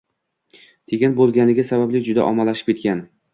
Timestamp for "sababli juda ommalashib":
1.73-2.73